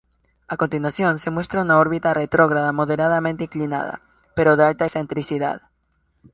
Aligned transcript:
A 0.47 0.57
continuación 0.57 1.19
se 1.19 1.29
muestra 1.29 1.61
una 1.61 1.77
órbita 1.77 2.15
retrógrada 2.15 2.71
moderadamente 2.71 3.43
inclinada, 3.43 4.01
pero 4.35 4.55
de 4.55 4.63
alta 4.65 4.85
excentricidad. 4.85 5.61